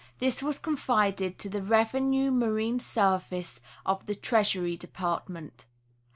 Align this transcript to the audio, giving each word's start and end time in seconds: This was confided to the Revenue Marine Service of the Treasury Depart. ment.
This 0.17 0.41
was 0.41 0.57
confided 0.57 1.37
to 1.37 1.47
the 1.47 1.61
Revenue 1.61 2.31
Marine 2.31 2.79
Service 2.79 3.59
of 3.85 4.03
the 4.07 4.15
Treasury 4.15 4.75
Depart. 4.75 5.29
ment. 5.29 5.65